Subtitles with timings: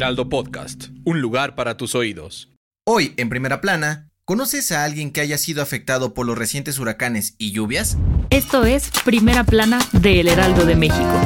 [0.00, 2.48] Heraldo Podcast, un lugar para tus oídos.
[2.86, 7.34] Hoy, en primera plana, ¿conoces a alguien que haya sido afectado por los recientes huracanes
[7.36, 7.98] y lluvias?
[8.30, 11.20] Esto es Primera Plana de El Heraldo de México.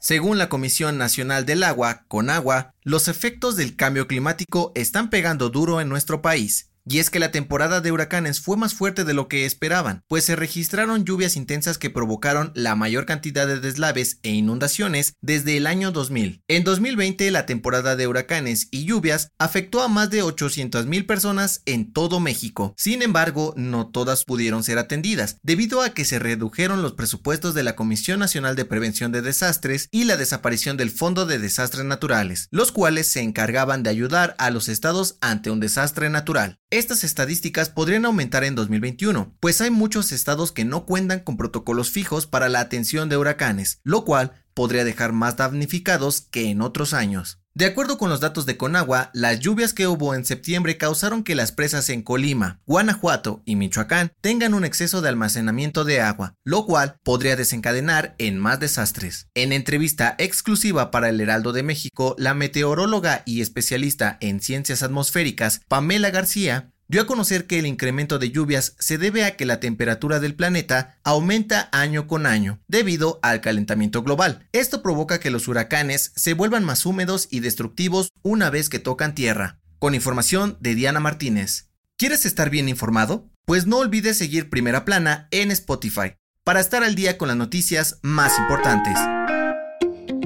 [0.00, 5.80] Según la Comisión Nacional del Agua, CONAGUA, los efectos del cambio climático están pegando duro
[5.80, 6.69] en nuestro país.
[6.90, 10.24] Y es que la temporada de huracanes fue más fuerte de lo que esperaban, pues
[10.24, 15.68] se registraron lluvias intensas que provocaron la mayor cantidad de deslaves e inundaciones desde el
[15.68, 16.42] año 2000.
[16.48, 21.92] En 2020 la temporada de huracanes y lluvias afectó a más de 800.000 personas en
[21.92, 22.74] todo México.
[22.76, 27.62] Sin embargo, no todas pudieron ser atendidas, debido a que se redujeron los presupuestos de
[27.62, 32.48] la Comisión Nacional de Prevención de Desastres y la desaparición del Fondo de Desastres Naturales,
[32.50, 36.58] los cuales se encargaban de ayudar a los estados ante un desastre natural.
[36.80, 41.90] Estas estadísticas podrían aumentar en 2021, pues hay muchos estados que no cuentan con protocolos
[41.90, 46.94] fijos para la atención de huracanes, lo cual podría dejar más damnificados que en otros
[46.94, 47.39] años.
[47.52, 51.34] De acuerdo con los datos de Conagua, las lluvias que hubo en septiembre causaron que
[51.34, 56.64] las presas en Colima, Guanajuato y Michoacán tengan un exceso de almacenamiento de agua, lo
[56.64, 59.26] cual podría desencadenar en más desastres.
[59.34, 65.62] En entrevista exclusiva para el Heraldo de México, la meteoróloga y especialista en ciencias atmosféricas,
[65.66, 69.60] Pamela García, dio a conocer que el incremento de lluvias se debe a que la
[69.60, 74.48] temperatura del planeta aumenta año con año debido al calentamiento global.
[74.50, 79.14] Esto provoca que los huracanes se vuelvan más húmedos y destructivos una vez que tocan
[79.14, 79.60] tierra.
[79.78, 81.70] Con información de Diana Martínez.
[81.96, 83.30] ¿Quieres estar bien informado?
[83.44, 88.00] Pues no olvides seguir Primera Plana en Spotify para estar al día con las noticias
[88.02, 88.98] más importantes.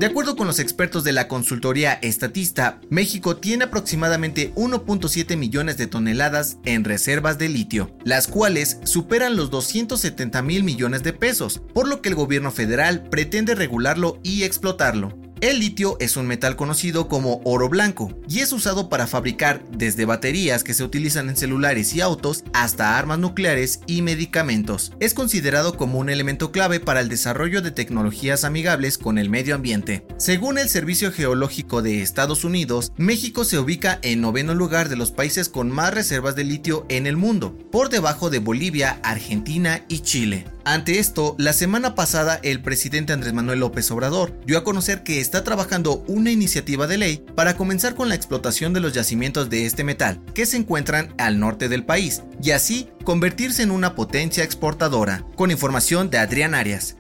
[0.05, 5.87] De acuerdo con los expertos de la consultoría estatista, México tiene aproximadamente 1.7 millones de
[5.87, 11.89] toneladas en reservas de litio, las cuales superan los 270 mil millones de pesos, por
[11.89, 15.24] lo que el gobierno federal pretende regularlo y explotarlo.
[15.41, 20.05] El litio es un metal conocido como oro blanco y es usado para fabricar desde
[20.05, 24.93] baterías que se utilizan en celulares y autos hasta armas nucleares y medicamentos.
[25.01, 29.55] Es considerado como un elemento clave para el desarrollo de tecnologías amigables con el medio
[29.55, 30.07] ambiente.
[30.17, 35.11] Según el Servicio Geológico de Estados Unidos, México se ubica en noveno lugar de los
[35.11, 40.01] países con más reservas de litio en el mundo, por debajo de Bolivia, Argentina y
[40.01, 40.47] Chile.
[40.67, 45.21] Ante esto, la semana pasada el presidente Andrés Manuel López Obrador dio a conocer que
[45.25, 49.65] está trabajando una iniciativa de ley para comenzar con la explotación de los yacimientos de
[49.65, 54.45] este metal que se encuentran al norte del país y así convertirse en una potencia
[54.45, 55.25] exportadora.
[55.35, 56.97] Con información de Adrián Arias.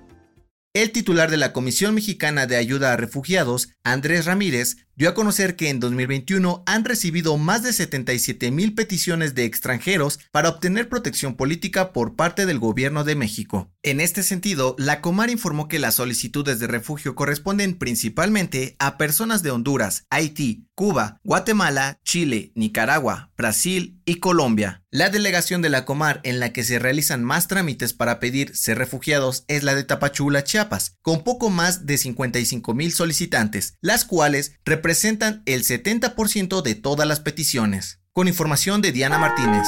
[0.77, 5.55] El titular de la Comisión Mexicana de Ayuda a Refugiados, Andrés Ramírez, dio a conocer
[5.55, 11.37] que en 2021 han recibido más de 77 mil peticiones de extranjeros para obtener protección
[11.37, 13.71] política por parte del gobierno de México.
[13.85, 19.45] En este sentido, la Comar informó que las solicitudes de refugio corresponden principalmente a personas
[19.45, 24.84] de Honduras, Haití, Cuba, Guatemala, Chile, Nicaragua, Brasil y Colombia.
[24.95, 28.79] La delegación de la Comar en la que se realizan más trámites para pedir ser
[28.79, 34.53] refugiados es la de Tapachula, Chiapas, con poco más de 55 mil solicitantes, las cuales
[34.65, 37.99] representan el 70% de todas las peticiones.
[38.13, 39.67] Con información de Diana Martínez.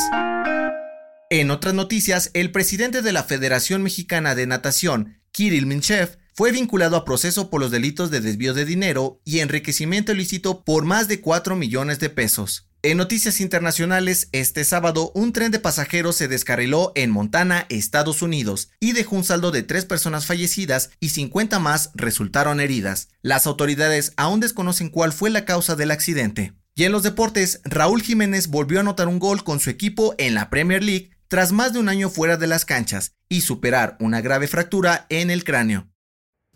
[1.31, 6.95] En otras noticias, el presidente de la Federación Mexicana de Natación, Kirill Minchev, fue vinculado
[6.95, 11.21] a proceso por los delitos de desvío de dinero y enriquecimiento ilícito por más de
[11.21, 12.69] 4 millones de pesos.
[12.87, 18.71] En noticias internacionales, este sábado un tren de pasajeros se descarriló en Montana, Estados Unidos,
[18.79, 23.09] y dejó un saldo de tres personas fallecidas y 50 más resultaron heridas.
[23.23, 26.53] Las autoridades aún desconocen cuál fue la causa del accidente.
[26.77, 30.35] Y en los deportes, Raúl Jiménez volvió a anotar un gol con su equipo en
[30.35, 34.21] la Premier League tras más de un año fuera de las canchas y superar una
[34.21, 35.89] grave fractura en el cráneo.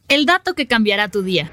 [0.06, 1.50] El dato que cambiará tu día.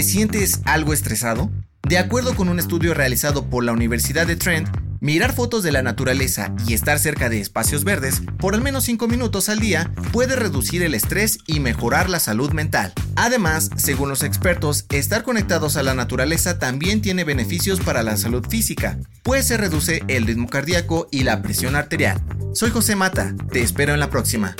[0.00, 1.50] ¿Te sientes algo estresado?
[1.86, 4.66] De acuerdo con un estudio realizado por la Universidad de Trent,
[5.02, 9.08] mirar fotos de la naturaleza y estar cerca de espacios verdes por al menos 5
[9.08, 12.94] minutos al día puede reducir el estrés y mejorar la salud mental.
[13.14, 18.46] Además, según los expertos, estar conectados a la naturaleza también tiene beneficios para la salud
[18.48, 22.22] física, pues se reduce el ritmo cardíaco y la presión arterial.
[22.54, 24.56] Soy José Mata, te espero en la próxima.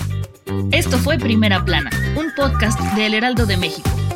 [0.71, 4.00] Esto fue Primera Plana, un podcast de El Heraldo de México.